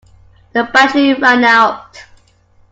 The 0.53 0.63
battery 0.63 1.13
ran 1.13 1.43
out. 1.43 2.03